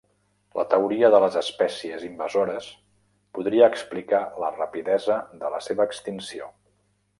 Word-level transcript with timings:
La 0.59 0.63
teoria 0.69 1.11
de 1.15 1.19
les 1.23 1.35
espècies 1.41 2.05
invasores 2.07 2.71
podria 3.39 3.69
explicar 3.75 4.23
la 4.45 4.51
rapidesa 4.57 5.21
de 5.45 5.55
la 5.57 5.63
seva 5.69 5.89
extinció. 5.91 6.53